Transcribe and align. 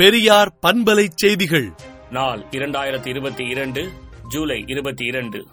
பெரியார் 0.00 0.58
பண்பலை 0.62 1.06
செய்திகள். 1.14 1.72
நாள் 2.10 2.44
இரண்டாயிரத்தி 2.50 3.06
இருபத்தி 3.06 3.44
இரண்டு 3.44 3.88
ஜூலை 4.28 4.64
இருபத்தி 4.66 5.04
இரண்டு 5.04 5.46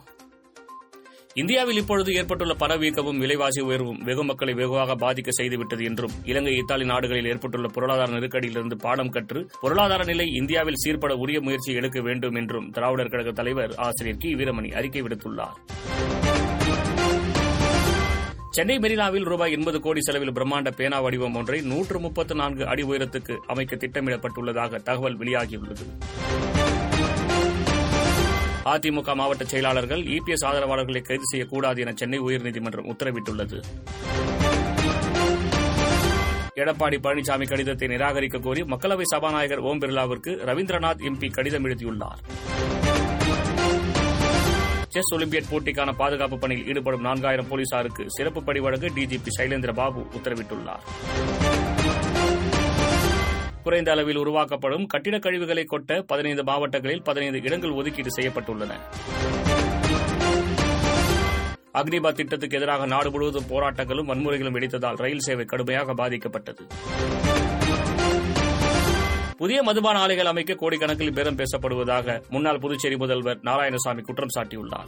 இந்தியாவில் 1.34 1.78
இப்பொழுது 1.78 2.14
ஏற்பட்டுள்ள 2.14 2.54
பணவீக்கமும் 2.54 3.18
விலைவாசி 3.18 3.62
உயர்வும் 3.62 3.98
வெகு 4.04 4.24
மக்களை 4.24 4.54
வெகுவாக 4.54 4.96
பாதிக்க 4.96 5.30
செய்துவிட்டது 5.42 5.84
என்றும் 5.84 6.12
இலங்கை 6.24 6.56
இத்தாலி 6.56 6.86
நாடுகளில் 6.86 7.26
ஏற்பட்டுள்ள 7.26 7.68
பொருளாதார 7.68 8.12
நெருக்கடியிலிருந்து 8.12 8.76
பாடம் 8.76 9.10
கற்று 9.10 9.50
பொருளாதார 9.62 10.04
நிலை 10.04 10.26
இந்தியாவில் 10.28 10.78
சீர்பட 10.78 11.14
உரிய 11.14 11.42
முயற்சி 11.42 11.74
எடுக்க 11.74 12.02
வேண்டும் 12.02 12.36
என்றும் 12.36 12.70
திராவிடர் 12.70 13.10
கழக 13.10 13.32
தலைவர் 13.32 13.76
ஆசிரியர் 13.76 14.20
கி. 14.20 14.36
வீரமணி 14.36 14.74
அறிக்கை 14.74 15.02
விடுத்துள்ளார். 15.02 15.56
சென்னை 18.50 18.80
மெரினாவில் 18.80 19.24
ரூபாய் 19.24 19.52
எண்பது 19.52 19.80
கோடி 19.80 20.02
செலவில் 20.02 20.32
பிரம்மாண்ட 20.32 20.72
பேனா 20.72 21.00
வடிவம் 21.02 21.36
ஒன்றை 21.36 21.62
நூற்று 21.62 22.00
முப்பத்து 22.00 22.36
நான்கு 22.36 22.68
அடி 22.68 22.84
உயரத்துக்கு 22.84 23.36
அமைக்க 23.48 23.76
திட்டமிடப்பட்டுள்ளதாக 23.76 24.82
தகவல் 24.84 25.18
வெளியாகியுள்ளது. 25.20 25.86
அதிமுக 28.66 29.16
மாவட்ட 29.16 29.44
செயலாளர்கள் 29.46 30.02
இபிஎஸ் 30.02 30.46
ஆதரவாளர்களை 30.46 31.02
கைது 31.02 31.24
செய்யக்கூடாது 31.24 31.82
என 31.82 31.94
சென்னை 31.96 32.20
உயர்நீதிமன்றம் 32.20 32.90
உத்தரவிட்டுள்ளது. 32.94 33.60
எடப்பாடி 36.56 36.98
பழனிசாமி 37.04 37.48
கடிதத்தை 37.48 37.88
நிராகரிக்க 37.88 38.40
கோரி 38.40 38.62
மக்களவை 38.64 39.02
சபாநாயகர் 39.04 39.60
ஓம் 39.60 39.80
பிர்லாவிற்கு 39.80 40.34
ரவீந்திரநாத் 40.50 41.04
எம்பி 41.10 41.32
கடிதம் 41.32 41.64
எழுதியுள்ளார். 41.64 42.20
செஸ் 44.98 45.12
ஒலிம்பியட் 45.16 45.50
போட்டிக்கான 45.50 45.90
பாதுகாப்பு 45.98 46.38
பணியில் 46.38 46.68
ஈடுபடும் 46.68 47.04
நான்காயிரம் 47.06 47.48
போலீசாருக்கு 47.50 48.04
சிறப்பு 48.08 48.44
படி 48.44 48.60
வழங்க 48.60 48.88
டிஜிபி 48.96 49.32
சைலேந்திர 49.38 49.72
பாபு 49.74 50.02
உத்தரவிட்டுள்ளார். 50.18 50.84
குறைந்த 53.64 53.92
அளவில் 53.92 54.18
உருவாக்கப்படும் 54.18 54.86
கட்டிடக் 54.94 55.24
கழிவுகளை 55.26 55.66
கொட்ட 55.72 56.00
பதினைந்து 56.02 56.44
மாவட்டங்களில் 56.44 57.02
பதினைந்து 57.02 57.42
இடங்கள் 57.42 57.72
ஒதுக்கீடு 57.72 58.14
செய்யப்பட்டுள்ளன. 58.18 58.74
அக்னிபாத் 61.74 62.20
திட்டத்துக்கு 62.20 62.58
எதிராக 62.58 62.86
நாடு 62.86 63.12
முழுவதும் 63.12 63.50
போராட்டங்களும் 63.50 64.10
வன்முறைகளும் 64.12 64.58
வெடித்ததால் 64.58 65.02
ரயில் 65.04 65.26
சேவை 65.28 65.46
கடுமையாக 65.46 65.94
பாதிக்கப்பட்டது. 65.94 66.66
புதிய 69.38 69.64
மதுபான 69.64 70.00
ஆலைகள் 70.00 70.26
அமைக்க 70.26 70.54
கோடிக்கணக்கில் 70.54 71.14
பேரம் 71.14 71.36
பேசப்படுவதாக 71.36 72.30
முன்னாள் 72.30 72.60
புதுச்சேரி 72.60 72.98
முதல்வர் 72.98 73.40
நாராயணசாமி 73.44 74.02
குற்றம் 74.02 74.30
சாட்டியுள்ளார். 74.38 74.88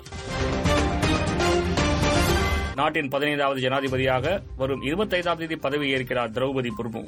நாட்டின் 2.76 3.08
பதினைந்தாவது 3.08 3.62
ஜனாதிபதியாக 3.62 4.42
வரும் 4.58 4.82
இருபத்தைந்தாம் 4.82 5.38
தேதி 5.38 5.56
பதவியேற்கிறார் 5.56 6.32
திரௌபதி 6.32 6.70
முர்மு. 6.78 7.08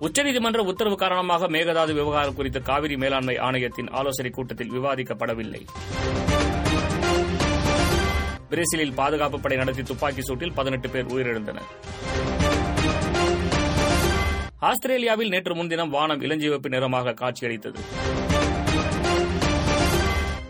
உச்சநீதிமன்ற 0.00 0.56
உத்தரவு 0.56 0.96
காரணமாக 0.96 1.48
மேகதாது 1.48 1.92
விவகாரம் 1.92 2.34
குறித்து 2.34 2.62
காவிரி 2.62 2.96
மேலாண்மை 2.96 3.38
ஆணையத்தின் 3.38 3.88
ஆலோசனைக் 3.90 4.34
கூட்டத்தில் 4.34 4.72
விவாதிக்கப்படவில்லை. 4.72 5.66
பிரேசிலில் 8.48 8.94
பாதுகாப்பு 8.94 9.40
படை 9.40 9.56
நடத்தி 9.56 9.82
துப்பாக்கி 9.82 10.20
சூட்டில் 10.20 10.52
பதினெட்டு 10.54 10.90
பேர் 10.90 11.06
உயிரிழந்தனர். 11.06 12.41
ஆஸ்திரேலியாவில் 14.68 15.28
நேற்று 15.28 15.54
முன்தினம் 15.54 15.90
வானம் 15.90 16.20
இளஞ்சிவப்பு 16.20 16.68
நிறமாக 16.68 17.12
காட்சியளித்தது. 17.12 17.80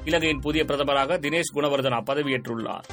இலங்கையின் 0.05 0.39
புதிய 0.39 0.65
பிரதமராக 0.65 1.17
தினேஷ் 1.19 1.53
குணவர்தனா 1.55 1.99
பதவியேற்றுள்ளார். 2.11 2.87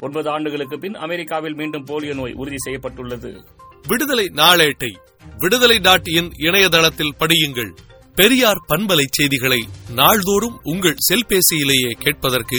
ஒன்பது 0.00 0.30
ஆண்டுகளுக்கு 0.30 0.78
பின் 0.78 0.94
அமெரிக்காவில் 0.94 1.54
மீண்டும் 1.54 1.86
போலியோ 1.86 2.14
நோய் 2.14 2.32
உறுதி 2.32 2.56
செய்யப்பட்டுள்ளது. 2.56 3.30
விடுதலை 3.88 4.26
நாளேட்டை 4.34 4.92
விடுதலை 5.38 5.78
டாட் 5.78 6.08
இன் 6.08 6.30
இணையதளத்தில் 6.36 7.16
படியுங்கள். 7.18 7.72
பெரியார் 8.14 8.62
பண்பலை 8.68 9.06
செய்திகளை 9.10 9.60
நாள்தோறும் 9.94 10.60
உங்கள் 10.62 11.02
செல்பேசியிலேயே 11.08 11.90
கேட்பதற்கு 11.98 12.58